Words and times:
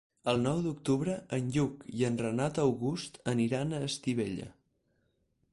El 0.31 0.39
nou 0.45 0.61
d'octubre 0.67 1.17
en 1.37 1.51
Lluc 1.57 1.83
i 1.99 2.03
en 2.09 2.19
Renat 2.23 2.63
August 2.65 3.23
aniran 3.35 3.77
a 3.77 3.85
Estivella. 3.93 4.53